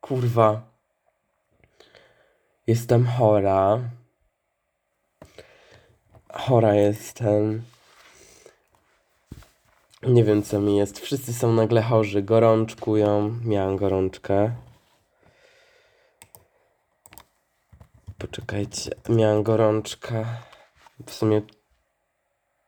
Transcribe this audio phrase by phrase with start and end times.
[0.00, 0.62] Kurwa.
[2.66, 3.80] Jestem chora.
[6.32, 7.62] Chora jestem.
[10.02, 11.00] Nie wiem co mi jest.
[11.00, 12.22] Wszyscy są nagle chorzy.
[12.22, 13.38] Gorączkują.
[13.44, 14.52] Miałam gorączkę.
[18.18, 18.90] Poczekajcie.
[19.08, 20.24] Miałam gorączkę.
[21.06, 21.42] W sumie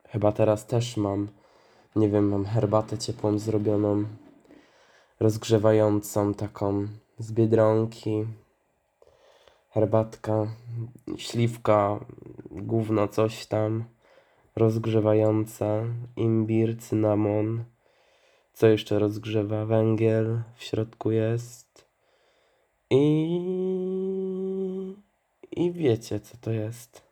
[0.08, 1.28] chyba teraz też mam.
[1.96, 4.04] Nie wiem, mam herbatę ciepłą zrobioną.
[5.24, 6.88] Rozgrzewającą taką
[7.18, 8.24] z Biedronki.
[9.70, 10.46] Herbatka,
[11.16, 12.00] śliwka,
[12.50, 13.84] gówno, coś tam.
[14.56, 15.66] Rozgrzewająca,
[16.16, 17.64] imbir, cynamon.
[18.52, 19.64] Co jeszcze rozgrzewa?
[19.64, 21.84] Węgiel w środku jest.
[22.90, 23.36] I...
[25.52, 27.02] I wiecie, co to jest.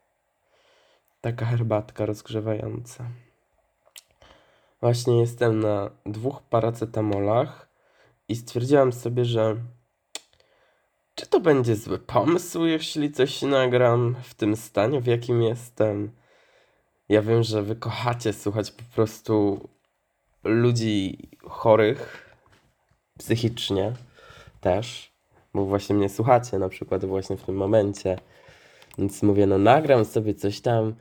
[1.20, 3.05] Taka herbatka rozgrzewająca.
[4.81, 7.72] Właśnie jestem na dwóch paracetamolach
[8.33, 9.57] i stwierdziłam sobie, że
[11.15, 16.11] czy to będzie zły pomysł, jeśli coś nagram w tym stanie, w jakim jestem.
[17.09, 19.69] Ja wiem, że wy kochacie słuchać po prostu
[20.45, 22.31] ludzi chorych
[23.19, 23.93] psychicznie
[24.61, 25.12] też,
[25.55, 28.19] bo właśnie mnie słuchacie na przykład właśnie w tym momencie.
[28.99, 30.95] Więc mówię, no nagram sobie coś tam,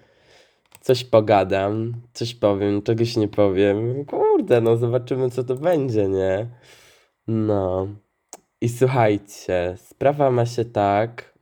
[0.82, 4.06] coś pogadam, coś powiem, czegoś nie powiem.
[4.06, 6.48] Kurde, no zobaczymy co to będzie, nie?
[7.28, 7.88] No.
[8.62, 11.38] I słuchajcie, sprawa ma się tak,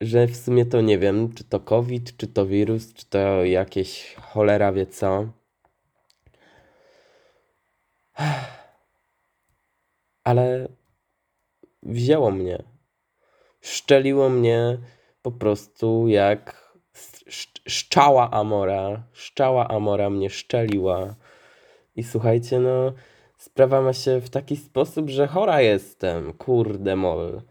[0.00, 4.14] że w sumie to nie wiem, czy to COVID, czy to wirus, czy to jakieś
[4.14, 5.28] cholera wie co.
[10.24, 10.68] Ale
[11.82, 12.62] wzięło mnie.
[13.60, 14.78] Szczeliło mnie
[15.22, 16.72] po prostu jak
[17.26, 19.02] sz- szczała Amora.
[19.12, 21.14] Szczała Amora mnie szczeliła.
[21.96, 22.92] I słuchajcie, no,
[23.52, 26.32] sprawa ma się w taki sposób, że chora jestem.
[26.32, 27.42] Kurde mol.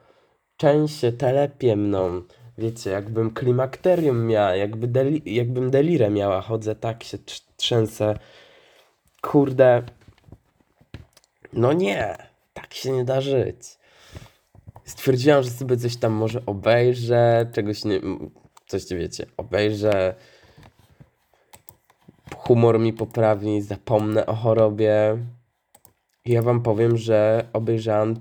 [0.58, 2.22] Część się telepie mną.
[2.58, 6.42] Wiecie, jakbym klimakterium miała, jakby deli- jakbym delirę miała.
[6.42, 8.18] Chodzę tak, się trz- trzęsę.
[9.22, 9.84] Kurde.
[11.54, 12.18] No nie,
[12.54, 13.78] tak się nie da żyć.
[14.86, 18.02] Stwierdziłam, że sobie coś tam może obejrzę, czegoś nie.
[18.68, 20.16] Coś wiecie, obejrzę.
[22.36, 25.18] Humor mi poprawi, zapomnę o chorobie.
[26.26, 28.16] Ja wam powiem, że obejrzałam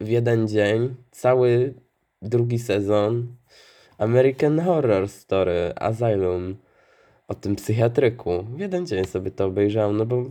[0.00, 1.74] w jeden dzień cały
[2.22, 3.36] drugi sezon
[3.98, 6.56] American Horror Story Asylum
[7.28, 8.42] o tym psychiatryku.
[8.42, 10.24] W jeden dzień sobie to obejrzałam, no bo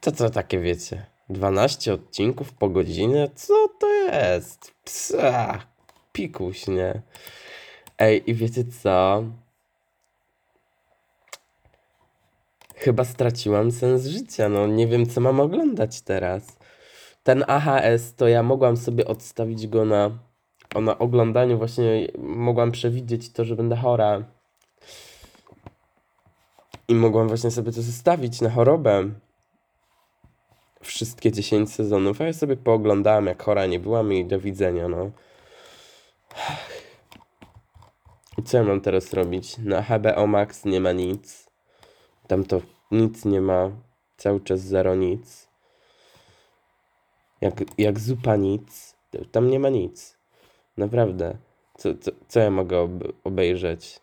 [0.00, 1.06] to co takie wiecie?
[1.30, 3.28] 12 odcinków po godzinę?
[3.34, 4.74] Co to jest?
[4.84, 5.66] Psa,
[6.12, 7.02] pikuś, nie?
[7.98, 9.24] Ej, i wiecie co?
[12.82, 16.58] Chyba straciłam sens życia, no nie wiem co mam oglądać teraz.
[17.22, 20.10] Ten AHS to ja mogłam sobie odstawić go na,
[20.74, 24.24] na oglądaniu, właśnie mogłam przewidzieć to, że będę chora.
[26.88, 29.10] I mogłam właśnie sobie to zostawić na chorobę.
[30.80, 35.10] Wszystkie 10 sezonów, a ja sobie pooglądałam jak chora nie byłam i do widzenia, no.
[38.38, 39.58] I co ja mam teraz robić?
[39.58, 41.51] Na HBO Max nie ma nic.
[42.32, 42.60] Tam to
[42.90, 43.70] nic nie ma.
[44.16, 45.48] Cały czas zero nic.
[47.40, 48.96] Jak, jak zupa nic.
[49.32, 50.16] Tam nie ma nic.
[50.76, 51.36] Naprawdę.
[51.78, 52.90] Co, co, co ja mogę ob
[53.24, 54.00] obejrzeć?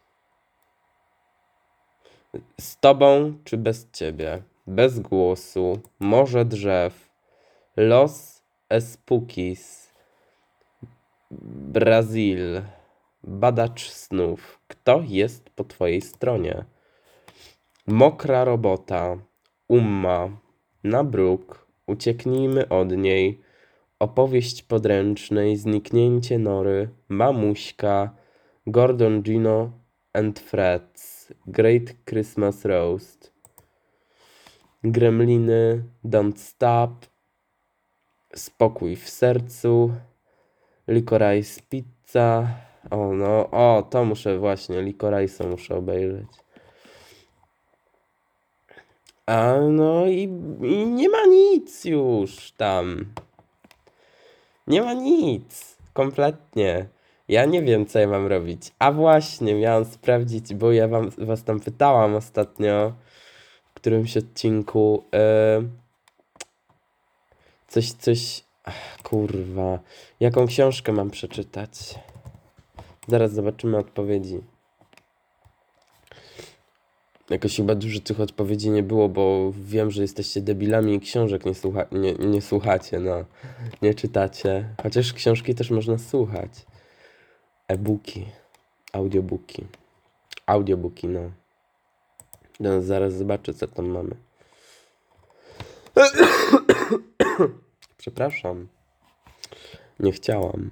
[2.62, 4.44] Z tobą czy bez ciebie?
[4.68, 5.80] Bez głosu.
[6.00, 7.10] Morze drzew.
[7.78, 9.94] Los Espukis.
[11.76, 12.62] Brazil.
[13.24, 14.60] Badacz snów.
[14.68, 16.66] Kto jest po twojej stronie?
[17.90, 19.18] Mokra robota.
[19.68, 20.30] Umma.
[20.84, 21.68] Na bruk.
[21.88, 23.42] Ucieknijmy od niej.
[24.00, 25.58] Opowieść podręcznej.
[25.58, 26.90] Zniknięcie Nory.
[27.08, 28.16] Mamuśka.
[28.68, 29.72] Gordon Gino
[30.14, 31.34] and Freds.
[31.48, 33.34] Great Christmas Roast.
[34.84, 35.84] Gremliny.
[36.06, 37.06] Don't Stop.
[38.36, 39.94] Spokój w sercu.
[40.88, 42.48] Licorice Pizza.
[42.90, 46.49] O no, o, to muszę właśnie, Licorice muszę obejrzeć.
[49.30, 50.24] A no i,
[50.62, 53.06] i nie ma nic już tam.
[54.68, 55.78] Nie ma nic.
[55.94, 56.88] Kompletnie.
[57.28, 58.72] Ja nie wiem, co ja mam robić.
[58.80, 62.94] A właśnie, miałam sprawdzić, bo ja wam, was tam pytałam ostatnio
[63.66, 65.04] w którymś odcinku.
[65.14, 65.62] e,
[67.68, 68.44] coś, coś.
[68.64, 69.80] Ach, kurwa.
[70.20, 71.96] Jaką książkę mam przeczytać?
[73.08, 74.40] Zaraz zobaczymy odpowiedzi.
[77.30, 81.56] Jakoś chyba dużo tych odpowiedzi nie było, bo wiem, że jesteście debilami i książek nie,
[81.56, 83.26] słucha nie, nie słuchacie, no.
[83.82, 84.76] Nie czytacie.
[84.84, 86.52] Chociaż książki też można słuchać.
[87.68, 88.26] E-booki,
[88.94, 89.66] audiobooki.
[90.46, 91.32] Audiobooki, no.
[92.60, 92.82] no.
[92.82, 94.16] Zaraz zobaczę, co tam mamy.
[97.98, 98.68] Przepraszam.
[100.00, 100.72] Nie chciałam.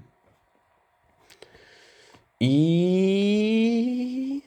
[2.40, 4.42] I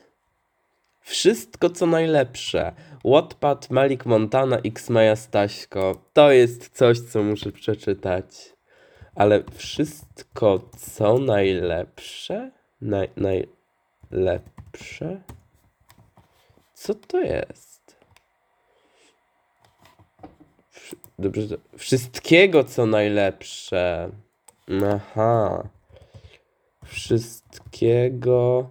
[1.10, 2.72] wszystko co najlepsze.
[3.04, 6.00] Wattpad, Malik Montana, X Maja Staśko.
[6.12, 8.26] To jest coś, co muszę przeczytać.
[9.14, 12.50] Ale wszystko co najlepsze?
[12.80, 15.20] Naj, najlepsze?
[16.74, 17.96] Co to jest?
[21.18, 24.10] Dobrze, wszystkiego co najlepsze.
[24.92, 25.68] Aha.
[26.84, 28.70] Wszystkiego,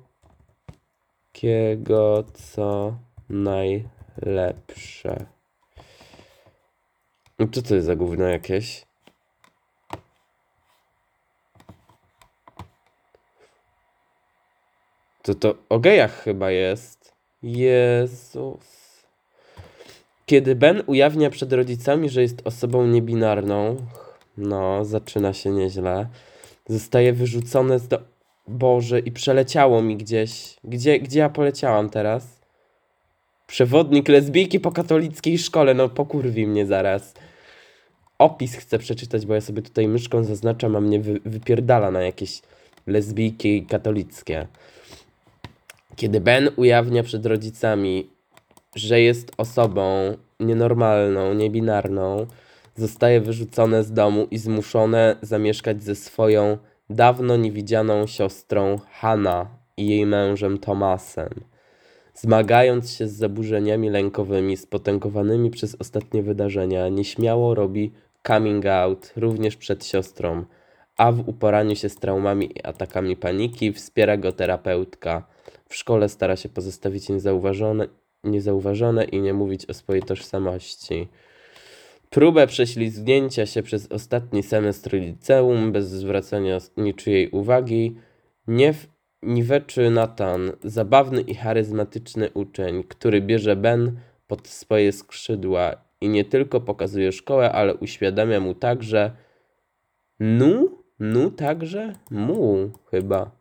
[1.32, 2.98] kiego co
[3.30, 5.26] najlepsze.
[7.40, 8.86] No Co to jest za gówno jakieś?
[15.22, 17.14] To to o gejach chyba jest.
[17.44, 18.80] Jezus.
[20.26, 23.86] Kiedy Ben ujawnia przed rodzicami, że jest osobą niebinarną,
[24.38, 26.08] no, zaczyna się nieźle.
[26.68, 28.00] Zostaje wyrzucone z do...
[28.50, 30.56] Boże, i przeleciało mi gdzieś.
[30.64, 32.40] Gdzie, gdzie ja poleciałam teraz?
[33.48, 37.14] Przewodnik lesbijki po katolickiej szkole, no pokurwi mnie zaraz.
[38.20, 42.42] Opis chcę przeczytać, bo ja sobie tutaj myszką zaznaczam, a mnie wy, wypierdala na jakieś
[42.88, 44.48] lesbijki katolickie.
[45.96, 48.10] Kiedy Ben ujawnia przed rodzicami,
[48.76, 52.28] że jest osobą nienormalną, niebinarną,
[52.76, 56.58] zostaje wyrzucone z domu i zmuszone zamieszkać ze swoją
[56.90, 59.48] dawno niewidzianą siostrą Hannah
[59.78, 61.30] i jej mężem Tomasem.
[62.14, 67.94] Zmagając się z zaburzeniami lękowymi spotęgowanymi przez ostatnie wydarzenia, nieśmiało robi
[68.28, 70.46] coming out również przed siostrą,
[70.98, 75.28] a w uporaniu się z traumami i atakami paniki wspiera go terapeutka.
[75.70, 77.88] W szkole stara się pozostawić niezauważone,
[78.24, 81.08] niezauważone i nie mówić o swojej tożsamości.
[82.10, 87.96] Próbę prześlizgnięcia się przez ostatni semestr liceum bez zwracania niczyjej uwagi.
[88.48, 88.88] Nie w-
[89.24, 96.62] niweczy Nathan, zabawny i charyzmatyczny uczeń, który bierze Ben pod swoje skrzydła i nie tylko
[96.62, 99.12] pokazuje szkołę, ale uświadamia mu także
[100.20, 101.94] nu, nu także?
[102.12, 103.32] Mu chyba.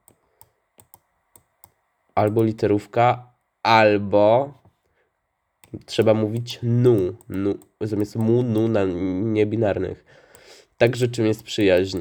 [2.14, 3.32] Albo literówka,
[3.62, 4.54] albo
[5.86, 8.84] trzeba mówić nu, nu zamiast mu, nu na
[9.22, 10.04] niebinarnych.
[10.78, 11.98] Także czym jest przyjaźń?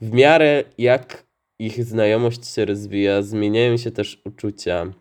[0.00, 1.26] W miarę jak
[1.58, 4.92] ich znajomość się rozwija, zmieniają się też uczucia,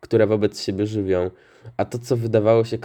[0.00, 1.30] które wobec siebie żywią,
[1.76, 2.78] a to, co wydawało się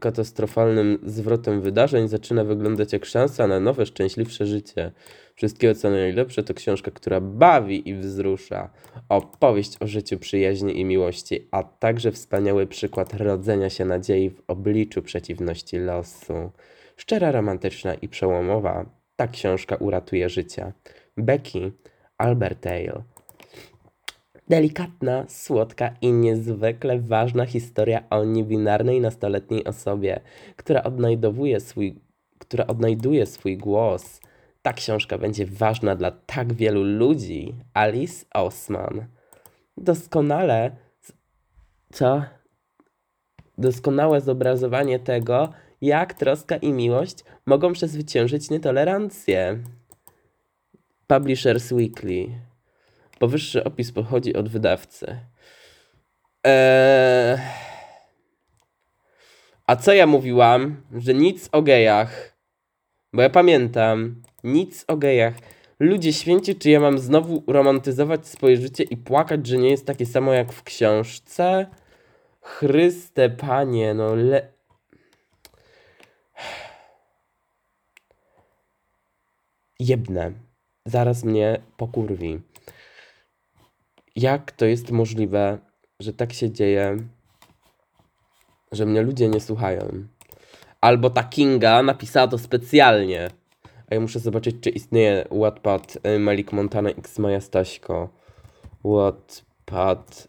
[0.00, 4.92] katastrofalnym zwrotem wydarzeń, zaczyna wyglądać jak szansa na nowe, szczęśliwsze życie.
[5.34, 8.70] Wszystkiego, co najlepsze, to książka, która bawi i wzrusza.
[9.08, 15.02] Opowieść o życiu przyjaźni i miłości, a także wspaniały przykład rodzenia się nadziei w obliczu
[15.02, 16.50] przeciwności losu.
[16.96, 20.72] Szczera, romantyczna i przełomowa, ta książka uratuje życia.
[21.16, 21.72] Becky
[22.18, 23.13] Albertale.
[24.48, 30.20] Delikatna, słodka i niezwykle ważna historia o niebinarnej nastoletniej osobie,
[30.56, 31.94] która odnajdowuje swój,
[32.38, 34.20] która odnajduje swój głos.
[34.62, 37.54] Ta książka będzie ważna dla tak wielu ludzi.
[37.74, 39.06] Alice Osman.
[39.76, 40.70] Doskonale.
[41.92, 42.22] Co?
[43.58, 49.58] Doskonałe zobrazowanie tego, jak troska i miłość mogą przezwyciężyć nietolerancję.
[51.06, 52.53] Publishers Weekly.
[53.18, 55.20] Powyższy opis pochodzi od wydawcy.
[56.44, 57.38] Eee...
[59.66, 60.82] A co ja mówiłam?
[60.96, 62.36] Że nic o gejach.
[63.12, 64.22] Bo ja pamiętam.
[64.44, 65.34] Nic o gejach.
[65.80, 70.06] Ludzie święci, czy ja mam znowu romantyzować swoje życie i płakać, że nie jest takie
[70.06, 71.66] samo jak w książce?
[72.40, 74.48] Chryste panie, no le...
[79.80, 80.32] Jebnę.
[80.86, 82.40] Zaraz mnie pokurwi.
[84.16, 85.58] Jak to jest możliwe,
[86.00, 86.96] że tak się dzieje,
[88.72, 90.06] że mnie ludzie nie słuchają?
[90.80, 93.30] Albo ta Kinga napisała to specjalnie.
[93.90, 98.08] A ja muszę zobaczyć, czy istnieje Wattpad y, Malik Montana X Maja Staśko.
[98.84, 100.28] Wattpad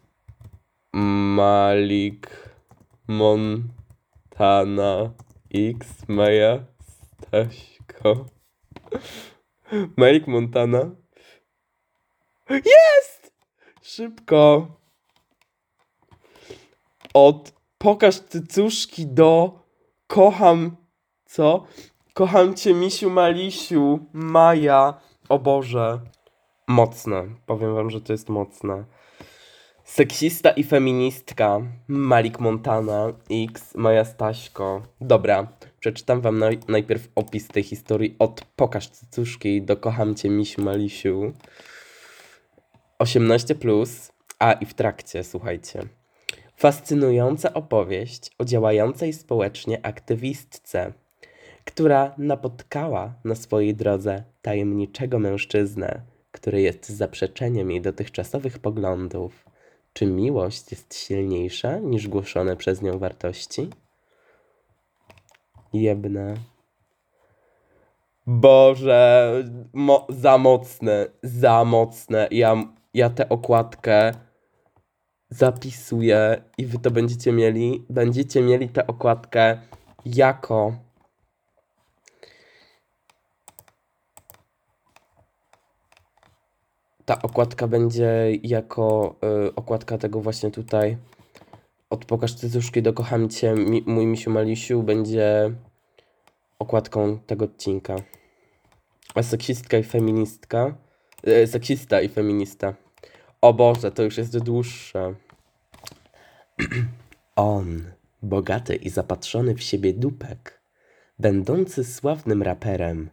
[0.92, 2.50] Malik
[3.08, 5.10] Montana
[5.54, 8.26] X Maja Staśko.
[9.96, 10.90] Malik Montana.
[12.50, 13.15] Jest!
[13.86, 14.66] Szybko.
[17.14, 19.58] Od Pokaż cycuszki do
[20.06, 20.76] kocham
[21.24, 21.64] co?
[22.14, 24.94] Kocham cię misiu malisiu Maja.
[25.28, 26.00] O Boże.
[26.68, 27.24] Mocne.
[27.46, 28.84] Powiem wam, że to jest mocne.
[29.84, 34.82] Seksista i feministka Malik Montana X Maja Staśko.
[35.00, 35.48] Dobra,
[35.80, 38.16] przeczytam wam naj najpierw opis tej historii.
[38.18, 41.32] Od Pokaż cycuszki do Kocham cię misiu malisiu
[42.98, 45.82] 18 plus, a i w trakcie, słuchajcie.
[46.56, 50.92] Fascynująca opowieść o działającej społecznie aktywistce,
[51.64, 56.00] która napotkała na swojej drodze tajemniczego mężczyznę,
[56.32, 59.44] który jest zaprzeczeniem jej dotychczasowych poglądów.
[59.92, 63.70] Czy miłość jest silniejsza niż głoszone przez nią wartości?
[65.72, 66.34] Jebne.
[68.26, 69.32] Boże,
[69.72, 72.28] mo za mocne, za mocne.
[72.30, 72.64] Ja,
[72.96, 74.12] ja tę okładkę
[75.30, 77.86] zapisuję i wy to będziecie mieli.
[77.90, 79.60] Będziecie mieli tę okładkę
[80.06, 80.72] jako
[87.04, 90.96] ta okładka będzie jako y, okładka tego właśnie tutaj
[91.90, 95.52] od Pokaż Cycuszki do Kocham Cię, mi, mój misiu malisiu będzie
[96.58, 97.96] okładką tego odcinka.
[99.14, 100.74] A seksistka i feministka.
[101.28, 102.85] Y, seksista i feminista.
[103.40, 105.14] O Boże, to już jest dłuższe.
[107.36, 107.82] On,
[108.22, 110.60] bogaty i zapatrzony w siebie dupek,
[111.18, 113.10] będący sławnym raperem,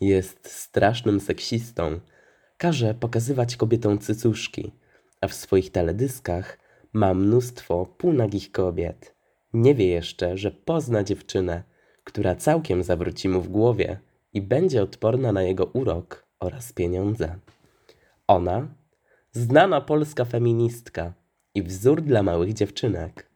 [0.00, 2.00] jest strasznym seksistą.
[2.56, 4.72] Każe pokazywać kobietom cycuszki,
[5.20, 6.58] a w swoich teledyskach
[6.92, 9.14] ma mnóstwo półnagich kobiet.
[9.52, 11.62] Nie wie jeszcze, że pozna dziewczynę,
[12.04, 14.00] która całkiem zawróci mu w głowie
[14.32, 17.38] i będzie odporna na jego urok oraz pieniądze.
[18.26, 18.68] Ona,
[19.32, 21.12] znana polska feministka
[21.54, 23.30] i wzór dla małych dziewczynek,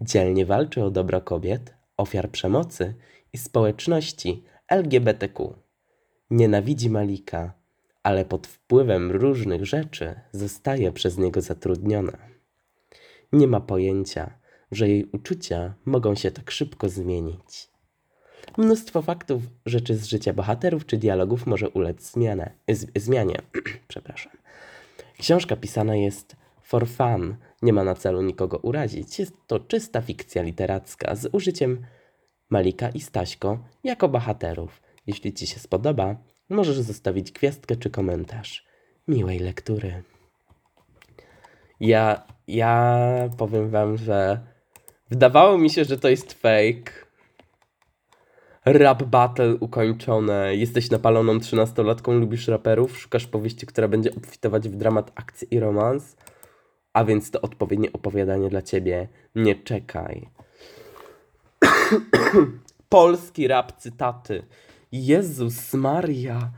[0.00, 2.94] dzielnie walczy o dobro kobiet, ofiar przemocy
[3.32, 5.54] i społeczności LGBTQ.
[6.30, 7.52] Nienawidzi Malika,
[8.02, 12.18] ale pod wpływem różnych rzeczy zostaje przez niego zatrudniona.
[13.32, 14.38] Nie ma pojęcia,
[14.70, 17.70] że jej uczucia mogą się tak szybko zmienić.
[18.58, 23.36] Mnóstwo faktów, rzeczy z życia bohaterów czy dialogów może ulec zmianę, z, zmianie.
[23.88, 24.32] Przepraszam.
[25.18, 29.18] Książka pisana jest for fun, nie ma na celu nikogo urazić.
[29.18, 31.86] Jest to czysta fikcja literacka z użyciem
[32.50, 34.82] Malika i Staśko jako bohaterów.
[35.06, 36.16] Jeśli Ci się spodoba,
[36.48, 38.66] możesz zostawić gwiazdkę czy komentarz.
[39.08, 40.02] Miłej lektury.
[41.80, 44.40] Ja, ja powiem Wam, że
[45.10, 47.11] wydawało mi się, że to jest fake.
[48.64, 50.56] Rap battle ukończone.
[50.56, 56.16] Jesteś napaloną trzynastolatką, lubisz raperów, szukasz powieści, która będzie obfitować w dramat, akcję i romans.
[56.92, 59.08] A więc to odpowiednie opowiadanie dla ciebie.
[59.34, 60.28] Nie czekaj.
[62.88, 64.42] Polski rap cytaty.
[64.92, 66.50] Jezus Maria.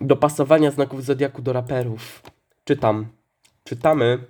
[0.00, 2.22] Dopasowania znaków zodiaku do raperów.
[2.64, 3.06] Czytam.
[3.64, 4.24] Czytamy.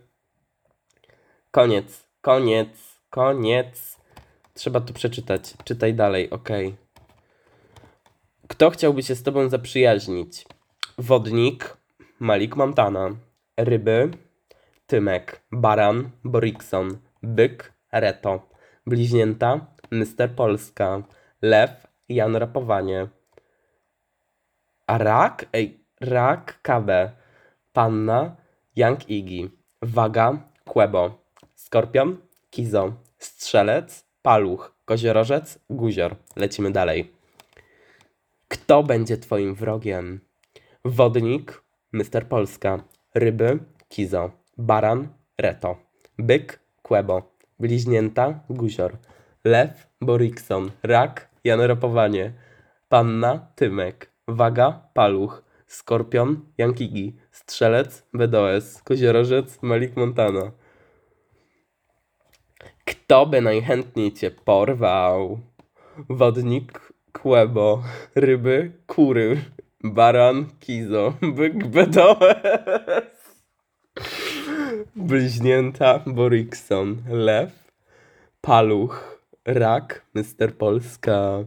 [1.51, 2.07] Koniec.
[2.21, 2.69] Koniec.
[3.11, 3.97] Koniec.
[4.55, 5.55] Trzeba to przeczytać.
[5.65, 6.49] Czytaj dalej, ok.
[8.49, 10.47] Kto chciałby się z tobą zaprzyjaźnić?
[10.99, 11.77] Wodnik,
[12.21, 13.11] Malik Montana.
[13.57, 14.11] Ryby,
[14.87, 18.49] Tymek, Baran, Borikson, Byk, Reto.
[18.87, 21.03] Bliźnięta, Mister Polska.
[21.43, 21.71] Lew,
[22.09, 23.09] Jan Rapowanie.
[24.87, 25.47] A rak?
[25.53, 26.91] Ej, rak, KB.
[27.73, 28.37] Panna,
[28.77, 29.51] Young Iggy.
[29.83, 31.19] Waga, Kłebo.
[31.55, 32.17] Skorpion,
[32.51, 32.93] Kizo.
[33.19, 34.75] Strzelec, Paluch.
[34.85, 36.17] Koziorożec, Guzior.
[36.37, 37.16] Lecimy dalej.
[38.49, 40.21] Kto będzie twoim wrogiem?
[40.85, 41.63] Wodnik,
[41.93, 42.85] Mister Polska.
[43.15, 44.31] Ryby, Kizo.
[44.59, 45.77] Baran, Reto.
[46.19, 47.23] Byk, Kłebo.
[47.59, 48.99] Bliźnięta, Guzior.
[49.45, 50.71] Lew, Borikson.
[50.83, 52.33] Rak, Jan Rapowanie.
[52.89, 54.11] Panna, Tymek.
[54.29, 55.43] Waga, Paluch.
[55.67, 57.17] Skorpion, Jankigi.
[57.31, 58.83] Strzelec, BDOS.
[58.83, 60.53] Koziorożec, Malik Montana.
[62.85, 65.41] Kto by najchętniej cię porwał?
[66.09, 66.86] Wodnik,
[67.17, 67.83] Kłebo.
[68.15, 69.37] Ryby, Kury.
[69.85, 71.15] Baran, Kizo.
[71.37, 72.19] Byk, BDOS.
[74.97, 76.97] Bliźnięta, Borikson.
[77.09, 77.51] Lew,
[78.41, 79.21] Paluch.
[79.45, 81.45] Rak, Mister Polska.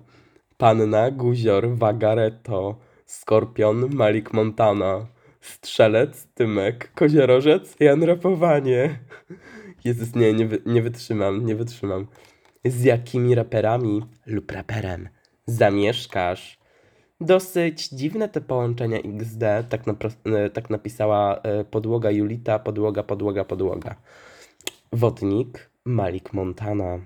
[0.58, 2.78] Panna, Guzior, Wagareto.
[3.06, 5.08] Skorpion, Malik Montana.
[5.42, 6.92] Strzelec, Tymek.
[6.96, 9.00] Koziorożec, Jan Rapowanie.
[9.86, 12.08] Jezus, nie, nie, wy, nie wytrzymam, nie wytrzymam.
[12.66, 15.10] Z jakimi raperami lub raperem
[15.50, 16.60] zamieszkasz?
[17.22, 19.82] Dosyć dziwne te połączenia XD, tak,
[20.26, 23.96] e, tak napisała e, podłoga Julita, podłoga, podłoga, podłoga.
[24.94, 27.00] Wodnik, Malik Montana.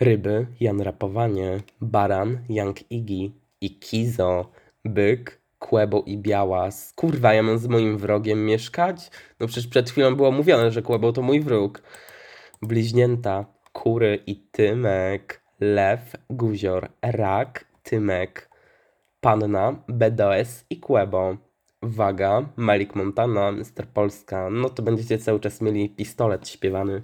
[0.00, 4.50] Ryby, Jan Rapowanie, Baran, Young Iggy i Kizo,
[4.84, 6.92] Byk, Kłebo i Białas.
[6.92, 9.10] Kurwa, ja mam z moim wrogiem mieszkać?
[9.40, 11.82] No przecież przed chwilą było mówione, że Kłebo to mój wróg.
[12.62, 18.48] Bliźnięta, Kury i Tymek, Lew, Guzior, Rak, Tymek,
[19.20, 21.36] Panna, BDS i Kłebo.
[21.82, 23.86] Waga, Malik Montana, Mr.
[23.94, 24.50] Polska.
[24.50, 27.02] No to będziecie cały czas mieli pistolet śpiewany,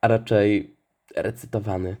[0.00, 0.76] a raczej
[1.16, 1.96] recytowany.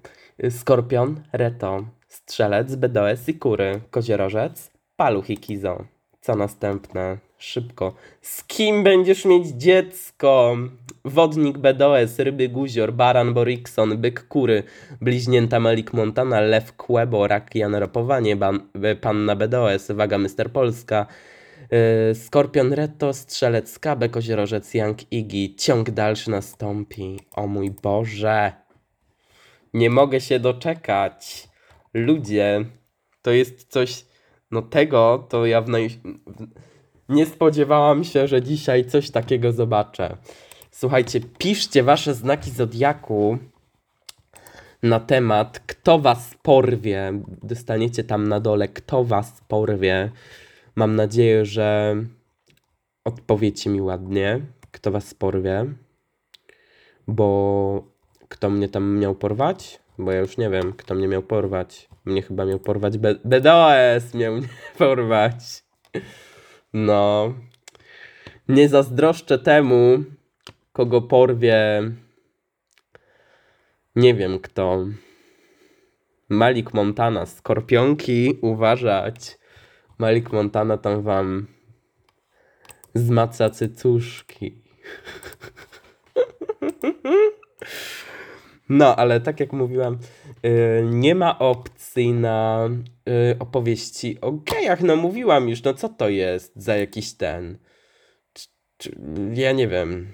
[0.50, 5.84] Skorpion, Reto, Strzelec, BDS i Kury, Koziorożec, Paluch i Kizo.
[6.20, 7.18] Co następne?
[7.42, 7.94] Szybko.
[8.20, 10.56] Z kim będziesz mieć dziecko?
[11.04, 14.62] Wodnik BDOS, Ryby Guzior, Baran Borikson, Byk Kury,
[15.00, 18.60] Bliźnięta Malik Montana, Lew Kłebo, Rak Jan Rapowanie, ban,
[18.92, 21.06] y, Panna BDOS, Waga Mister Polska,
[21.70, 25.54] yy, Skorpion Reto, Strzelec Kabe, Koziorożec Young Iggy.
[25.54, 27.20] Ciąg dalszy nastąpi.
[27.36, 28.52] O mój Boże.
[29.74, 31.48] Nie mogę się doczekać.
[31.94, 32.64] Ludzie,
[33.22, 34.06] to jest coś,
[34.50, 35.90] no tego to ja w naj...
[37.12, 40.16] nie spodziewałam się, że dzisiaj coś takiego zobaczę.
[40.70, 43.38] Słuchajcie, piszcie wasze znaki zodiaku
[44.82, 47.12] na temat, kto was porwie.
[47.42, 50.10] Dostaniecie tam na dole, kto was porwie.
[50.76, 51.96] Mam nadzieję, że
[53.04, 54.40] odpowiecie mi ładnie,
[54.70, 55.66] kto was porwie.
[57.08, 57.92] Bo
[58.28, 59.80] kto mnie tam miał porwać?
[59.98, 61.88] Bo ja już nie wiem, kto mnie miał porwać.
[62.04, 65.64] Mnie chyba miał porwać BDOS miał mnie porwać.
[66.72, 67.34] No.
[68.48, 70.04] Nie zazdroszczę temu,
[70.72, 71.82] kogo porwie.
[73.96, 74.86] Nie wiem kto.
[76.28, 79.38] Malik Montana, skorpionki, uważać.
[79.98, 81.46] Malik Montana tam wam
[82.94, 84.54] zmaca cycuszki.
[88.68, 89.98] No, ale tak jak mówiłam,
[90.84, 92.68] nie ma opcji na
[93.08, 94.80] y, opowieści o gejach.
[94.80, 97.58] No, mówiłam już, no co to jest za jakiś ten.
[98.32, 98.96] Czy, czy,
[99.34, 100.12] ja nie wiem.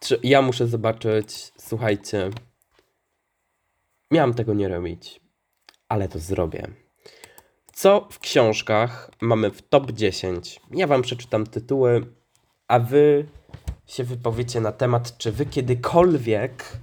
[0.00, 2.30] Czy ja muszę zobaczyć, słuchajcie.
[4.10, 5.20] Miałam tego nie robić,
[5.88, 6.66] ale to zrobię.
[7.72, 10.60] Co w książkach mamy w top 10?
[10.70, 12.06] Ja wam przeczytam tytuły,
[12.68, 13.26] a wy
[13.86, 16.78] się wypowiecie na temat, czy wy kiedykolwiek.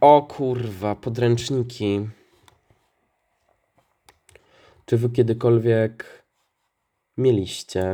[0.00, 2.08] O kurwa, podręczniki.
[4.86, 6.24] Czy wy kiedykolwiek
[7.16, 7.92] mieliście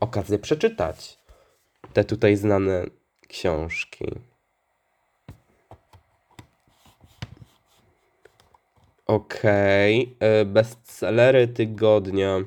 [0.00, 1.18] okazję przeczytać
[1.92, 2.84] te tutaj znane
[3.28, 4.04] książki?
[9.06, 10.44] Okej, okay.
[10.44, 12.40] bestsellery tygodnia.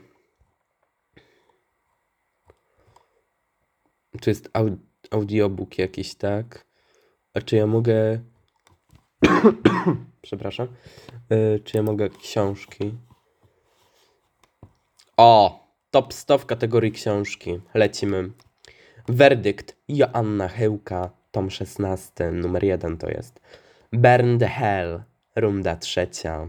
[4.20, 4.78] Czy jest au-
[5.12, 6.66] audiobook jakiś, tak?
[7.34, 8.20] A czy ja mogę.
[10.22, 10.68] Przepraszam.
[11.32, 12.94] Y, czy ja mogę książki?
[15.18, 15.62] O!
[15.92, 17.60] Top 100 w kategorii książki.
[17.74, 18.32] Lecimy.
[19.08, 23.40] Werdykt Joanna Hełka, tom 16, numer 1 to jest.
[23.94, 25.04] Burn the Hell,
[25.36, 26.48] runda trzecia.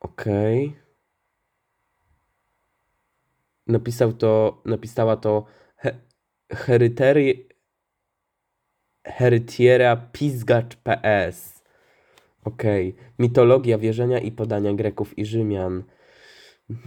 [0.00, 0.76] Okej.
[3.66, 5.44] Napisał to, napisała to
[5.76, 6.00] he,
[6.52, 7.48] heryteri,
[9.04, 11.62] herytiera Pizgacz PS.
[12.44, 12.96] Okej.
[13.18, 15.84] Mitologia wierzenia i podania Greków i Rzymian.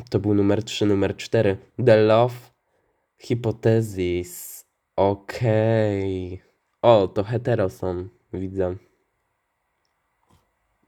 [0.10, 1.58] To był numer 3, numer 4.
[1.86, 2.36] The Love
[3.18, 4.65] Hypothesis.
[4.96, 6.42] Okej.
[6.82, 8.76] O, to hetero są, widzę.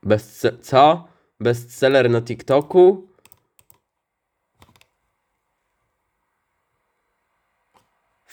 [0.06, 1.08] Bestse- co?
[1.40, 3.08] Bestseller na TikToku?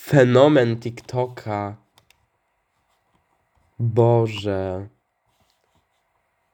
[0.09, 1.77] Fenomen TikToka.
[3.79, 4.89] Boże.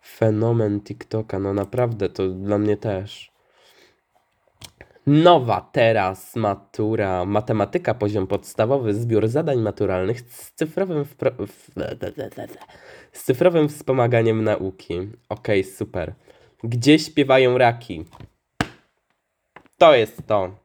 [0.02, 1.38] Fenomen TikToka.
[1.38, 3.32] No naprawdę, to dla mnie też.
[5.06, 7.24] Nowa teraz matura.
[7.24, 11.70] Matematyka, poziom podstawowy, zbiór zadań maturalnych z cyfrowym, wpro- w...
[13.12, 14.94] z cyfrowym wspomaganiem nauki.
[15.28, 16.14] Okej, super.
[16.64, 18.04] Gdzie śpiewają raki?
[19.78, 20.64] To jest to.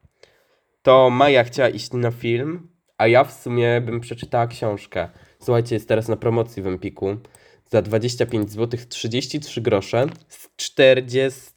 [0.82, 2.69] To Maja chciała iść na film,
[3.00, 5.08] a ja w sumie bym przeczytała książkę.
[5.42, 7.16] Słuchajcie, jest teraz na promocji w Empiku.
[7.66, 11.50] Za 25 zł 33 grosze z 40.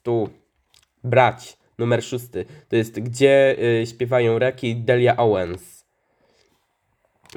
[1.04, 1.58] Brać.
[1.78, 2.44] Numer szósty.
[2.68, 5.84] To jest Gdzie y, śpiewają raki Delia Owens.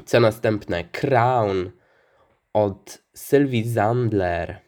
[0.05, 0.83] Co następne?
[0.83, 1.71] Crown
[2.53, 4.61] od Sylwii Zandler.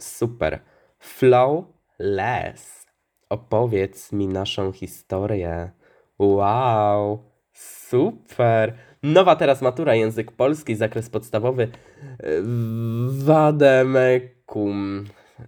[0.00, 0.60] Super.
[0.98, 2.86] Flowless.
[3.28, 5.70] Opowiedz mi naszą historię.
[6.18, 7.33] Wow,
[7.94, 8.74] super.
[9.02, 11.68] Nowa teraz matura, język polski, zakres podstawowy.
[13.08, 15.04] Wademekum.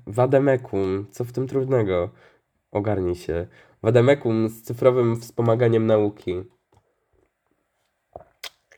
[0.07, 1.07] Wademekum.
[1.11, 2.11] Co w tym trudnego?
[2.73, 3.47] Ogarnij się.
[3.83, 6.35] Wademekum z cyfrowym wspomaganiem nauki.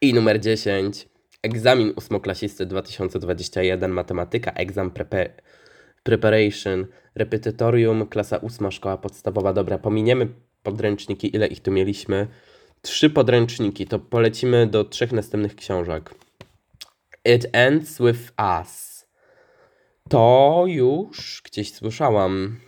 [0.01, 1.09] I numer 10.
[1.43, 5.29] Egzamin ósmoklasisty 2021, matematyka, egzam prepe,
[6.03, 9.53] preparation, repetytorium, klasa ósma, szkoła podstawowa.
[9.53, 10.29] Dobra, pominiemy
[10.63, 12.27] podręczniki, ile ich tu mieliśmy.
[12.83, 16.15] Trzy podręczniki, to polecimy do trzech następnych książek.
[17.25, 19.05] It ends with us.
[20.09, 22.61] To już gdzieś słyszałam.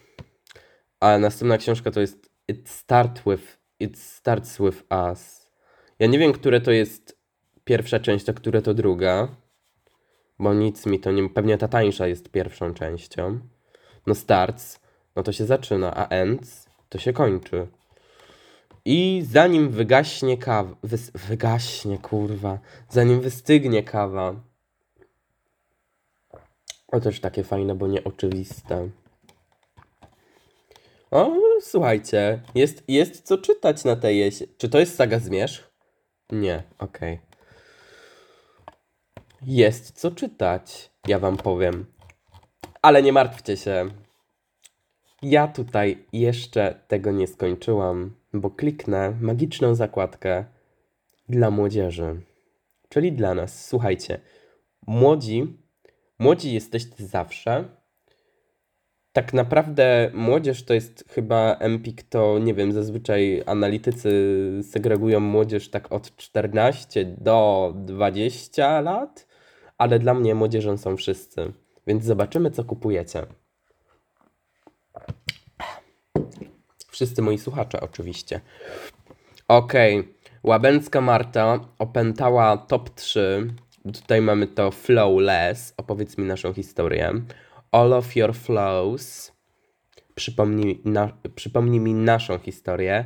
[1.01, 5.51] A następna książka to jest It start with It starts with us.
[5.99, 7.19] Ja nie wiem, które to jest
[7.65, 9.29] pierwsza część, a które to druga.
[10.39, 11.29] Bo nic mi to nie.
[11.29, 13.41] Pewnie ta tańsza jest pierwszą częścią.
[14.07, 14.81] No starts,
[15.17, 17.67] no to się zaczyna, a ends to się kończy.
[18.85, 20.77] I zanim wygaśnie kawa.
[21.15, 22.59] Wygaśnie, kurwa.
[22.89, 24.35] Zanim wystygnie kawa.
[26.89, 28.89] O też takie fajne, bo nieoczywiste.
[31.11, 34.49] O, słuchajcie, jest, jest co czytać na tej jesień.
[34.59, 35.71] Czy to jest saga Zmierzch?
[36.33, 37.21] Nie, okej.
[39.43, 41.87] Jest co czytać, ja wam powiem.
[42.83, 43.91] Ale nie martwcie się.
[45.23, 50.45] Ja tutaj jeszcze tego nie skończyłam, bo kliknę magiczną zakładkę
[51.29, 52.21] dla młodzieży.
[52.89, 53.67] Czyli dla nas.
[53.67, 54.21] Słuchajcie,
[54.87, 55.59] młodzi,
[56.19, 57.65] młodzi jesteście zawsze.
[59.13, 64.11] Tak naprawdę młodzież to jest chyba Empik, to nie wiem, zazwyczaj analitycy
[64.63, 69.27] segregują młodzież tak od 14 do 20 lat,
[69.79, 71.53] ale dla mnie młodzieżą są wszyscy.
[71.87, 73.27] Więc zobaczymy, co kupujecie.
[77.01, 78.41] Wszyscy moi słuchacze, oczywiście.
[79.49, 80.15] Okej.
[80.43, 83.55] Łabęcka Marta opętała top 3.
[83.95, 85.75] Tutaj mamy to Flowless.
[85.77, 87.13] Opowiedz mi naszą historię.
[87.73, 89.33] All of your flows.
[90.15, 93.05] Przypomnij, na, przypomnij mi naszą historię.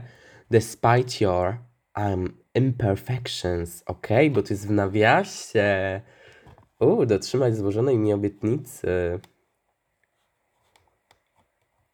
[0.50, 1.56] Despite your
[1.96, 3.82] um, imperfections.
[3.86, 6.00] Ok, bo to jest w nawiasie.
[6.80, 9.20] U, dotrzymać złożonej mi obietnicy.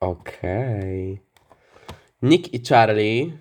[0.00, 1.29] Okej.
[2.22, 3.38] Nick i Charlie.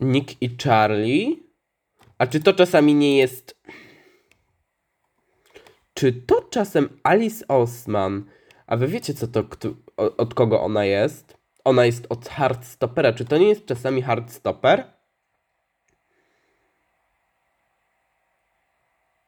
[0.00, 1.36] Nick i Charlie?
[2.18, 3.62] A czy to czasami nie jest.
[5.94, 8.24] Czy to czasem Alice Osman?
[8.66, 11.36] A wy wiecie, co to, kto, od kogo ona jest?
[11.64, 13.12] Ona jest od Hardstopera.
[13.12, 14.92] Czy to nie jest czasami Hardstopper?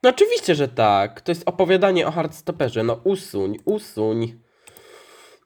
[0.02, 1.20] No oczywiście, że tak.
[1.20, 2.82] To jest opowiadanie o Hardstopperze.
[2.82, 4.40] No usuń, usuń.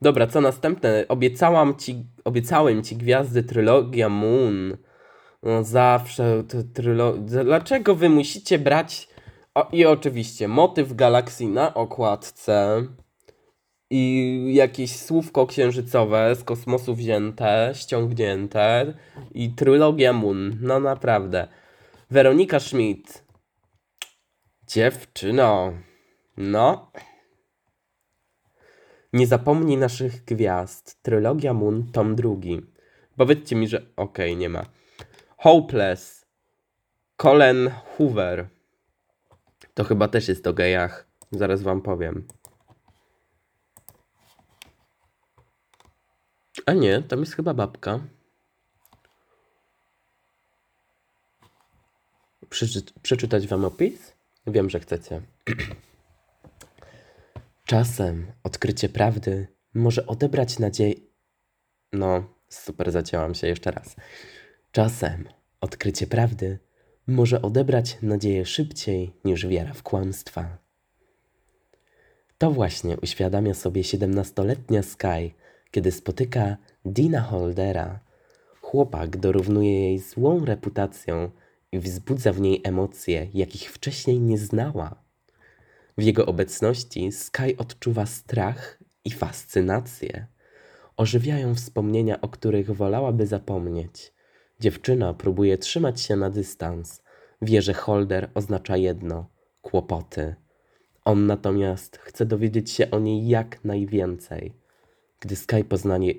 [0.02, 1.04] Dobra, co następne?
[1.08, 4.76] Obiecałam ci, obiecałem ci gwiazdy trylogia Moon.
[5.42, 7.44] No zawsze trylogia.
[7.44, 9.08] Dlaczego wy musicie brać.
[9.54, 12.84] O, I oczywiście motyw galaksji na okładce.
[13.90, 18.94] I jakieś słówko księżycowe z kosmosu wzięte, ściągnięte.
[19.34, 20.58] I trylogia Moon.
[20.60, 21.48] No naprawdę.
[22.10, 23.24] Weronika Schmidt.
[24.66, 25.72] Dziewczyno.
[26.36, 26.90] No.
[29.12, 31.02] Nie zapomnij naszych gwiazd.
[31.02, 32.62] Trylogia Moon, tom drugi.
[33.16, 33.82] Powiedzcie mi, że...
[33.96, 34.66] Okej, nie ma.
[35.36, 36.26] Hopeless.
[37.16, 38.48] Colin Hoover.
[39.74, 41.06] To chyba też jest o gejach.
[41.32, 42.26] Zaraz wam powiem.
[46.66, 48.00] A nie, tam jest chyba babka.
[52.50, 54.12] Przeczy przeczytać wam opis?
[54.46, 55.20] Wiem, że chcecie.
[57.68, 60.94] Czasem odkrycie prawdy może odebrać nadzieję.
[61.92, 63.96] No, super, zacięłam się jeszcze raz.
[64.72, 65.28] Czasem
[65.60, 66.58] odkrycie prawdy
[67.06, 70.58] może odebrać nadzieję szybciej niż wiara w kłamstwa.
[72.38, 75.34] To właśnie uświadamia sobie 17-letnia Sky,
[75.70, 78.00] kiedy spotyka Dina Holdera.
[78.60, 81.30] Chłopak dorównuje jej złą reputacją
[81.72, 85.07] i wzbudza w niej emocje, jakich wcześniej nie znała.
[85.98, 90.26] W jego obecności Sky odczuwa strach i fascynację.
[90.96, 94.12] Ożywiają wspomnienia, o których wolałaby zapomnieć.
[94.60, 97.02] Dziewczyna próbuje trzymać się na dystans.
[97.42, 99.30] Wie, że Holder oznacza jedno
[99.62, 100.34] kłopoty.
[101.04, 104.54] On natomiast chce dowiedzieć się o niej jak najwięcej.
[105.20, 106.14] Gdy Sky poznanie,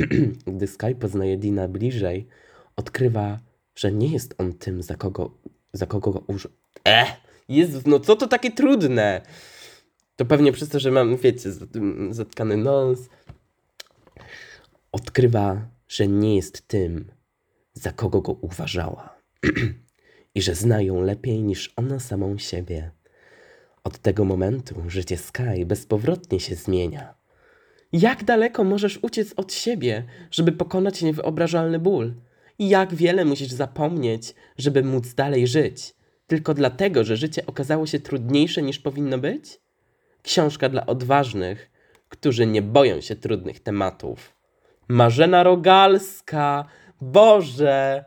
[0.56, 2.28] gdy Sky poznaje Dina bliżej,
[2.76, 3.38] odkrywa,
[3.74, 5.30] że nie jest on tym, za kogo,
[5.72, 6.50] za kogo go użył.
[6.84, 7.21] Eh!
[7.52, 9.22] Jezus, no co to takie trudne?
[10.16, 12.98] To pewnie przez to, że mam, wiecie, zat- zatkany nos.
[14.92, 17.12] Odkrywa, że nie jest tym,
[17.74, 19.18] za kogo go uważała.
[20.34, 22.90] I że zna ją lepiej niż ona samą siebie.
[23.84, 27.14] Od tego momentu życie Sky bezpowrotnie się zmienia.
[27.92, 32.14] Jak daleko możesz uciec od siebie, żeby pokonać niewyobrażalny ból?
[32.58, 35.94] Jak wiele musisz zapomnieć, żeby móc dalej żyć?
[36.32, 39.60] Tylko dlatego, że życie okazało się trudniejsze niż powinno być?
[40.22, 41.70] Książka dla odważnych,
[42.08, 44.36] którzy nie boją się trudnych tematów.
[44.88, 46.64] Marzena Rogalska!
[47.00, 48.04] Boże!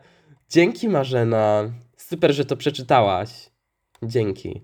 [0.50, 1.72] Dzięki Marzena!
[1.98, 3.30] Super, że to przeczytałaś.
[4.04, 4.62] Dzięki.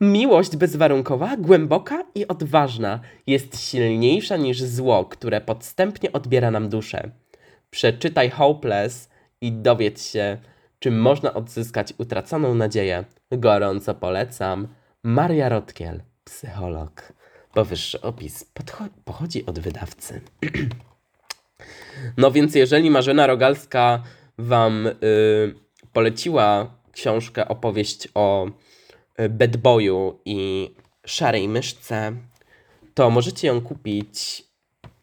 [0.00, 7.10] Miłość bezwarunkowa, głęboka i odważna jest silniejsza niż zło, które podstępnie odbiera nam duszę.
[7.70, 9.08] Przeczytaj Hopeless
[9.40, 10.38] i dowiedz się,
[10.80, 13.04] czym można odzyskać utraconą nadzieję.
[13.32, 14.68] Gorąco polecam.
[15.02, 17.12] Maria Rotkiel, psycholog.
[17.54, 18.44] Powyższy opis
[19.04, 20.20] pochodzi od wydawcy.
[22.16, 24.02] No więc jeżeli Marzena Rogalska
[24.38, 24.92] wam y,
[25.92, 28.46] poleciła książkę, opowieść o
[29.20, 30.70] y, bad boyu i
[31.06, 32.12] szarej myszce,
[32.94, 34.44] to możecie ją kupić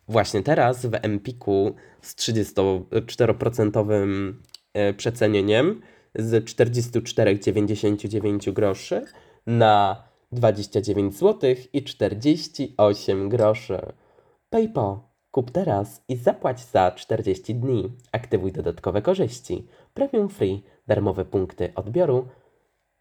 [0.08, 4.34] właśnie teraz w Empiku z 34% y,
[4.98, 5.82] przecenieniem
[6.16, 9.06] z 44,99 groszy
[9.48, 13.80] na 29 zł i 48 groszy.
[14.50, 15.00] PayPal.
[15.32, 17.92] Kup teraz i zapłać za 40 dni.
[18.12, 19.68] Aktywuj dodatkowe korzyści.
[19.94, 20.64] Premium Free.
[20.88, 22.28] Darmowe punkty odbioru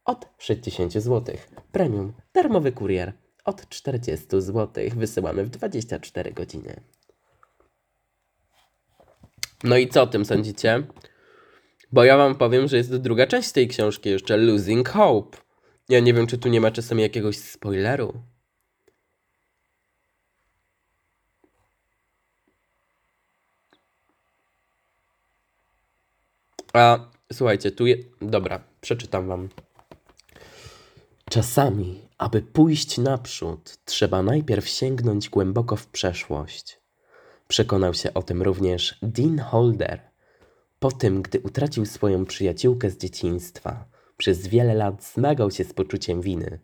[0.04, 1.36] od 60 zł.
[1.72, 2.12] Premium.
[2.34, 3.12] Darmowy kurier
[3.44, 4.84] od 40 zł.
[4.96, 6.80] Wysyłamy w 24 godziny.
[9.64, 10.82] No i co o tym sądzicie?
[11.92, 15.38] Bo ja wam powiem, że jest druga część tej książki jeszcze, Losing Hope.
[15.88, 18.22] Ja nie wiem, czy tu nie ma czasami jakiegoś spoileru.
[26.72, 26.98] A
[27.32, 27.96] słuchajcie, tu je...
[28.22, 29.48] Dobra, przeczytam wam.
[31.30, 36.80] Czasami, aby pójść naprzód, trzeba najpierw sięgnąć głęboko w przeszłość.
[37.48, 40.15] Przekonał się o tym również Dean Holder.
[40.78, 43.84] Po tym, gdy utracił swoją przyjaciółkę z dzieciństwa,
[44.16, 46.58] przez wiele lat zmagał się z poczuciem winy.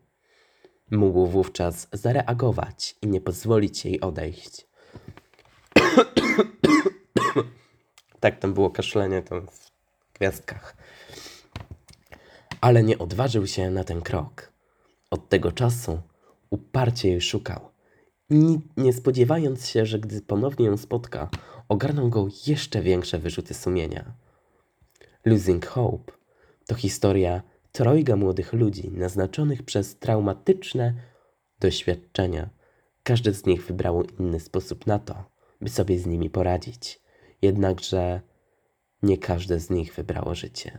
[0.90, 4.66] Mógł wówczas zareagować i nie pozwolić jej odejść.
[8.20, 9.70] tak, tam było kaszlenie tam w
[10.14, 10.77] gwiazdkach.
[12.61, 14.53] Ale nie odważył się na ten krok.
[15.11, 16.01] Od tego czasu
[16.51, 17.61] uparcie jej szukał.
[18.31, 21.31] Ni- nie spodziewając się, że gdy ponownie ją spotka,
[21.73, 24.05] ogarną go jeszcze większe wyrzuty sumienia.
[25.25, 26.13] Losing Hope
[26.67, 30.95] to historia trojga młodych ludzi naznaczonych przez traumatyczne
[31.61, 32.49] doświadczenia.
[33.03, 35.25] Każdy z nich wybrał inny sposób na to,
[35.61, 37.01] by sobie z nimi poradzić.
[37.43, 38.21] Jednakże
[39.03, 40.79] nie każde z nich wybrało życie.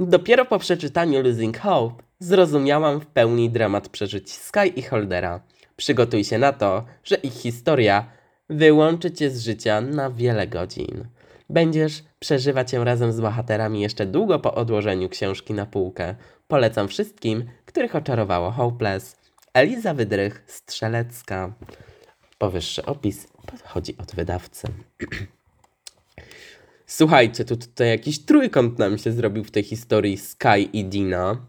[0.00, 5.40] Dopiero po przeczytaniu Losing Hope zrozumiałam w pełni dramat przeżyć Sky i Holdera.
[5.76, 8.21] Przygotuj się na to, że ich historia
[8.52, 11.06] wyłączy cię z życia na wiele godzin.
[11.50, 16.14] Będziesz przeżywać ją razem z bohaterami jeszcze długo po odłożeniu książki na półkę.
[16.48, 19.16] Polecam wszystkim, których oczarowało Hopeless.
[19.54, 21.52] Eliza Wydrych, Strzelecka.
[22.38, 24.68] Powyższy opis pochodzi od wydawcy.
[26.86, 31.46] Słuchajcie, tu tutaj jakiś trójkąt nam się zrobił w tej historii Sky i Dina,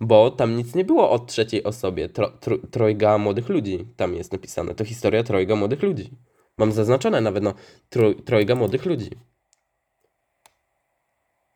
[0.00, 2.08] bo tam nic nie było o trzeciej osobie.
[2.08, 4.74] Tro, tro, trojga młodych ludzi tam jest napisane.
[4.74, 6.10] To historia trojga młodych ludzi.
[6.58, 7.54] Mam zaznaczone nawet, no,
[7.88, 9.10] tro, trojga młodych ludzi.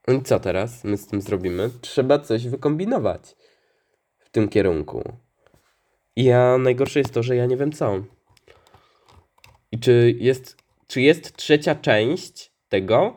[0.09, 1.71] I co teraz my z tym zrobimy?
[1.81, 3.37] Trzeba coś wykombinować
[4.19, 5.13] w tym kierunku.
[6.17, 8.03] I ja najgorsze jest to, że ja nie wiem co.
[9.73, 13.17] I czy jest, czy jest trzecia część tego?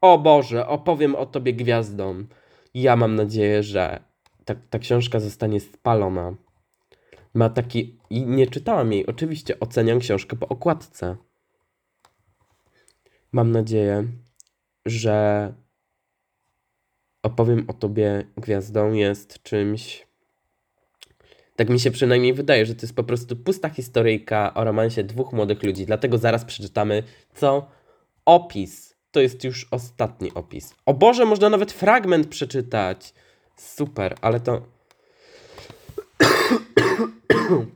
[0.00, 2.28] O Boże, opowiem o tobie gwiazdom.
[2.74, 4.02] Ja mam nadzieję, że
[4.44, 6.34] ta, ta książka zostanie spalona.
[7.34, 7.98] Ma taki.
[8.10, 9.60] I nie czytałam jej, oczywiście.
[9.60, 11.16] Oceniam książkę po okładce.
[13.32, 14.06] Mam nadzieję,
[14.86, 15.54] że
[17.22, 20.06] opowiem o tobie gwiazdą jest czymś.
[21.56, 25.32] Tak mi się przynajmniej wydaje, że to jest po prostu pusta historyjka o romansie dwóch
[25.32, 25.86] młodych ludzi.
[25.86, 27.02] Dlatego zaraz przeczytamy,
[27.34, 27.68] co
[28.24, 28.96] opis.
[29.10, 30.74] To jest już ostatni opis.
[30.86, 33.14] O Boże, można nawet fragment przeczytać.
[33.56, 34.62] Super, ale to.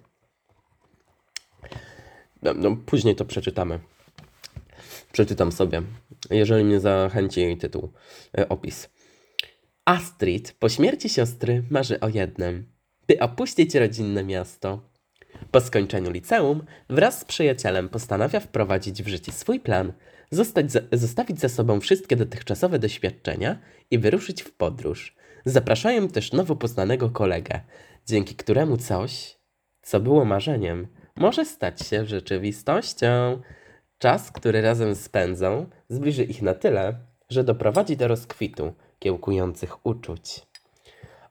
[2.43, 3.79] No, no, później to przeczytamy.
[5.13, 5.83] Przeczytam sobie,
[6.31, 7.93] jeżeli mnie zachęci jej tytuł,
[8.39, 8.89] e, opis.
[9.85, 12.73] Astrid po śmierci siostry marzy o jednym
[13.09, 14.91] by opuścić rodzinne miasto.
[15.51, 19.93] Po skończeniu liceum, wraz z przyjacielem postanawia wprowadzić w życie swój plan,
[20.31, 23.59] zostać za, zostawić za sobą wszystkie dotychczasowe doświadczenia
[23.91, 25.17] i wyruszyć w podróż.
[25.45, 27.61] Zapraszają też nowo poznanego kolegę,
[28.07, 29.36] dzięki któremu coś,
[29.87, 33.41] co było marzeniem, może stać się rzeczywistością.
[33.99, 36.95] Czas, który razem spędzą, zbliży ich na tyle,
[37.29, 40.47] że doprowadzi do rozkwitu kiełkujących uczuć.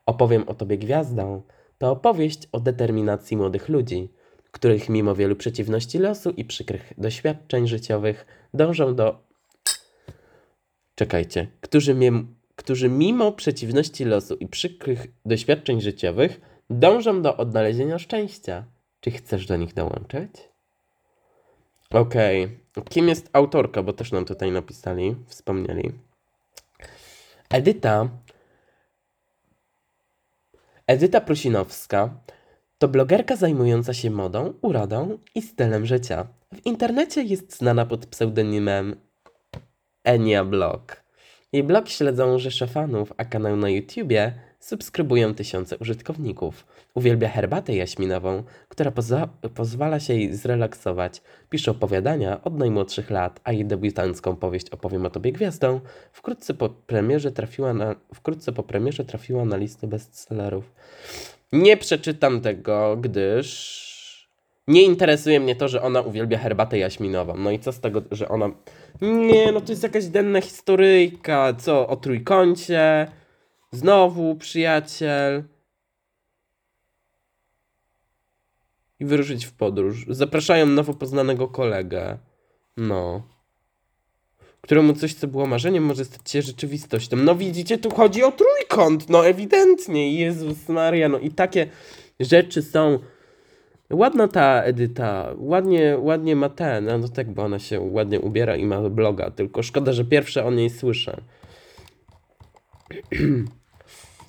[0.05, 1.41] Opowiem o Tobie gwiazdą
[1.77, 4.09] to opowieść o determinacji młodych ludzi,
[4.51, 9.19] których mimo wielu przeciwności losu i przykrych doświadczeń życiowych dążą do.
[10.95, 11.95] Czekajcie, którzy,
[12.55, 18.63] którzy mimo przeciwności losu i przykrych doświadczeń życiowych dążą do odnalezienia szczęścia.
[18.99, 20.31] Czy chcesz do nich dołączyć?
[21.91, 22.59] Okej.
[22.89, 23.83] Kim jest autorka?
[23.83, 25.91] Bo też nam tutaj napisali, wspomnieli.
[27.49, 28.09] Edyta.
[30.87, 32.09] Edyta Prusinowska
[32.77, 36.27] to blogerka zajmująca się modą, urodą i stylem życia.
[36.53, 38.95] W internecie jest znana pod pseudonimem
[40.03, 41.03] Enia Blog.
[41.53, 44.33] Jej blog śledzą rzesze fanów, a kanał na YouTubie
[44.65, 46.65] subskrybują tysiące użytkowników.
[46.93, 48.91] Uwielbia herbatę jaśminową, która
[49.55, 51.21] pozwala się jej zrelaksować.
[51.49, 55.79] Pisze opowiadania od najmłodszych lat, a jej debiutancką powieść Opowiem o Tobie Gwiazdą
[56.11, 60.71] wkrótce po premierze trafiła na, wkrótce po premierze trafiła na listę bestsellerów.
[61.53, 63.85] Nie przeczytam tego, gdyż
[64.67, 67.37] nie interesuje mnie to, że ona uwielbia herbatę jaśminową.
[67.37, 68.49] No i co z tego, że ona...
[69.01, 73.07] Nie, no to jest jakaś denna historyjka, co, o trójkącie,
[73.75, 75.43] znowu przyjaciel.
[78.99, 80.05] I wyruszyć w podróż.
[80.09, 82.17] Zapraszają nowo poznanego kolegę.
[82.77, 83.23] No.
[84.61, 87.17] Któremu coś, co było marzeniem, może stać się rzeczywistością.
[87.17, 90.13] No widzicie, tu chodzi o trójkąt, no ewidentnie.
[90.13, 91.67] Jezus Maria, no i takie
[92.19, 92.99] rzeczy są...
[93.89, 98.65] Ładna ta Edyta, ładnie, ładnie ma ten, no tak, bo ona się ładnie ubiera i
[98.65, 101.21] ma bloga, tylko szkoda, że pierwsze o niej słyszę.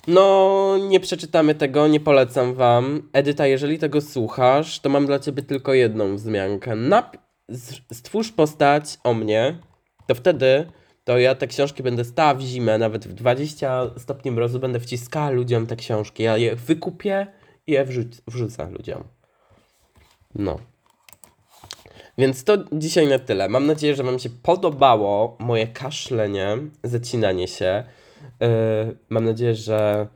[0.07, 3.09] No, nie przeczytamy tego, nie polecam wam.
[3.13, 6.71] Edyta, jeżeli tego słuchasz, to mam dla ciebie tylko jedną wzmiankę.
[6.71, 7.17] Nap-
[7.93, 9.59] stwórz postać o mnie,
[10.07, 10.71] to wtedy
[11.03, 15.29] to ja te książki będę stała w zimę, nawet w 20 stopni mrozu będę wciskała
[15.29, 16.23] ludziom te książki.
[16.23, 17.27] Ja je wykupię
[17.67, 19.03] i je wrzuc- wrzucę ludziom.
[20.35, 20.59] No.
[22.17, 23.49] Więc to dzisiaj na tyle.
[23.49, 27.83] Mam nadzieję, że Wam się podobało moje kaszlenie, zacinanie się.
[28.39, 30.07] Yy, mam nadzieję, że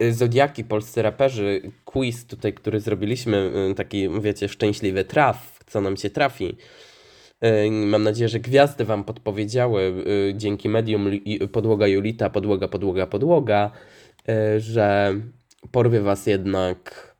[0.00, 5.96] yy, Zodiaki, polscy raperzy, quiz tutaj, który zrobiliśmy, yy, taki, wiecie, szczęśliwy traf, co nam
[5.96, 6.56] się trafi.
[7.42, 11.10] Yy, Mam nadzieję, że gwiazdy Wam podpowiedziały yy, dzięki medium
[11.52, 13.70] Podłoga Julita, Podłoga, Podłoga, Podłoga,
[14.28, 15.14] yy, że
[15.70, 17.14] porwie Was jednak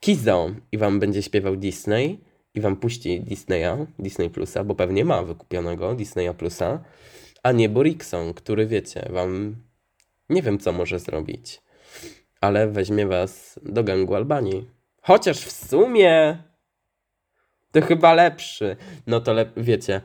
[0.00, 2.20] Kizo i Wam będzie śpiewał Disney
[2.54, 6.84] i Wam puści Disneya, Disney Plusa, bo pewnie ma wykupionego Disneya Plusa,
[7.42, 9.56] a nie Borikson, który wiecie, Wam
[10.28, 11.62] nie wiem co może zrobić,
[12.40, 14.70] ale weźmie Was do gangu Albanii.
[15.02, 16.42] Chociaż w sumie
[17.72, 18.76] to chyba lepszy.
[19.06, 20.00] No to lep, wiecie,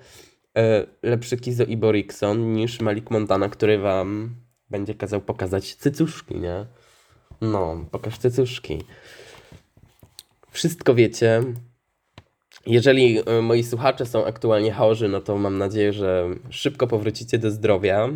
[0.58, 4.36] e, lepszy Kizo i Borikson niż Malik Montana, który Wam
[4.70, 6.66] będzie kazał pokazać cycuszki, nie?
[7.42, 8.84] No, pokaż cycuszki.
[10.52, 11.42] Wszystko wiecie.
[12.68, 17.52] Jeżeli e, moi słuchacze są aktualnie chorzy, no to mam nadzieję, że szybko powrócicie do
[17.52, 18.10] zdrowia.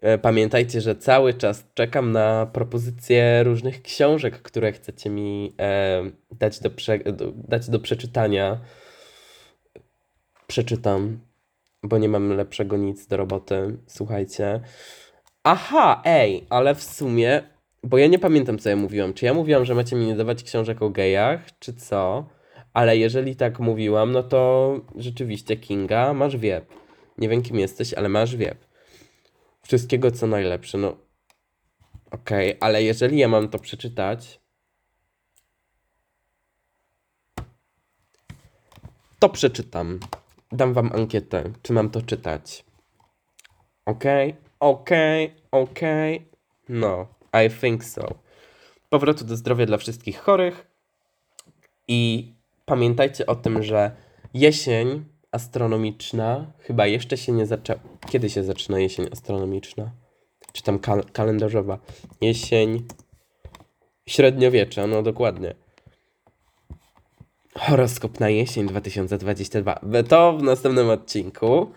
[0.00, 6.60] E, Pamiętajcie, że cały czas czekam na propozycje różnych książek, które chcecie mi e, dać,
[6.60, 6.98] do prze,
[7.34, 8.60] dać do przeczytania.
[10.46, 11.20] Przeczytam,
[11.82, 13.78] bo nie mam lepszego nic do roboty.
[13.86, 14.60] Słuchajcie.
[15.44, 17.42] Aha, ej, ale w sumie,
[17.82, 19.14] bo ja nie pamiętam, co ja mówiłam.
[19.14, 22.28] Czy ja mówiłam, że macie mi nie dawać książek o gejach, czy co?
[22.72, 26.64] Ale jeżeli tak mówiłam, no to rzeczywiście Kinga, masz wieb.
[27.18, 28.66] Nie wiem, kim jesteś, ale masz wieb.
[29.62, 30.96] Wszystkiego, co najlepsze, no.
[32.10, 34.40] Okej, ale jeżeli ja mam to przeczytać,
[39.18, 40.00] to przeczytam.
[40.52, 42.64] Dam wam ankietę, czy mam to czytać.
[43.86, 46.30] Okej, okej, okej.
[46.68, 47.06] No,
[47.46, 48.14] I think so.
[48.88, 50.66] Powrotu do zdrowia dla wszystkich chorych.
[51.88, 52.32] I
[52.70, 53.90] pamiętajcie o tym, że
[54.34, 57.80] jesień astronomiczna chyba jeszcze się nie zaczęła.
[58.10, 59.90] Kiedy się zaczyna jesień astronomiczna?
[60.52, 61.78] Czy tam kal- kalendarzowa?
[62.20, 62.86] Jesień
[64.08, 65.54] średniowiecza, no dokładnie.
[67.54, 69.80] Horoskop na jesień 2022.
[70.08, 71.72] To w następnym odcinku.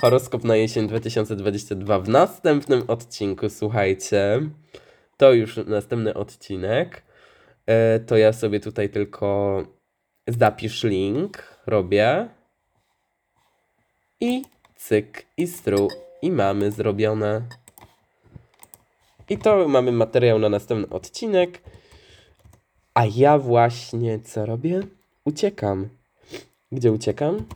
[0.00, 4.40] Horoskop na jesień 2022 w następnym odcinku, słuchajcie.
[5.16, 7.02] to już następny odcinek.
[7.66, 9.77] E, to ja sobie tutaj tylko
[10.28, 12.28] zapisz link, robię.
[14.20, 14.42] I
[14.76, 15.88] cyk, i stru,
[16.22, 17.42] i mamy zrobione.
[19.28, 21.62] I to mamy materiał na następny odcinek.
[22.94, 24.80] A ja właśnie co robię?
[25.24, 25.88] Uciekam.
[26.72, 27.46] Gdzie uciekam?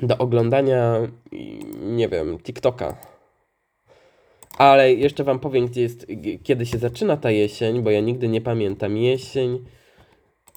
[0.00, 0.94] Do oglądania,
[1.80, 2.96] nie wiem, TikToka.
[4.58, 6.06] Ale jeszcze wam powiem, gdzie jest,
[6.42, 8.96] kiedy się zaczyna ta jesień, bo ja nigdy nie pamiętam.
[8.96, 9.64] Jesień.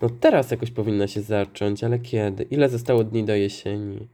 [0.01, 2.43] No teraz jakoś powinna się zacząć, ale kiedy?
[2.43, 4.07] Ile zostało dni do jesieni?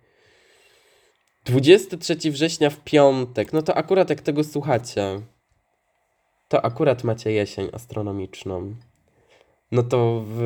[1.46, 3.54] 23 września w piątek.
[3.54, 5.22] No to akurat jak tego słuchacie,
[6.48, 8.76] to akurat macie jesień astronomiczną.
[9.72, 10.40] No to w,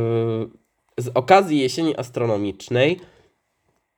[0.97, 2.99] z okazji jesieni astronomicznej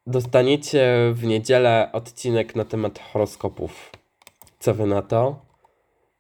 [0.08, 3.92] dostaniecie w niedzielę odcinek na temat horoskopów.
[4.60, 5.46] Co wy na to?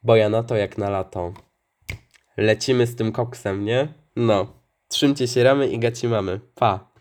[0.04, 1.34] Bo ja na to jak na lato.
[2.38, 3.94] Lecimy z tym koksem, nie?
[4.16, 4.63] No.
[4.94, 6.40] Trzymcie się ramy i gaci mamy.
[6.56, 6.93] Pa.